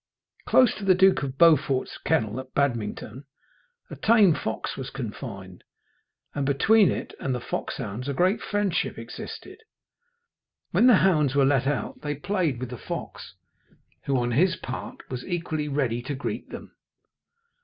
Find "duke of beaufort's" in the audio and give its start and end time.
0.95-1.99